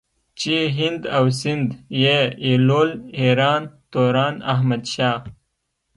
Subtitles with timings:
[0.39, 2.89] چې هند او سندھ ئې ايلول
[3.21, 5.19] ايران توران احمد شاه